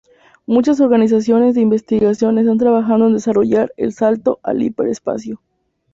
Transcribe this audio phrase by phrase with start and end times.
[0.47, 5.39] Muchas organizaciones de investigación están trabajando en desarrollar el salto al hiper-espacio.